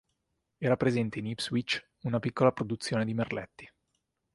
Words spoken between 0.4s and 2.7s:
Era presente in Ipswich una piccola